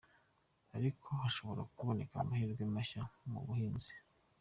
Ariko 0.77 1.07
hashobora 1.21 1.61
kuboneka 1.75 2.15
amahirwe 2.23 2.63
mashya 2.75 3.01
mu 3.31 3.39
buhinzi. 3.47 3.93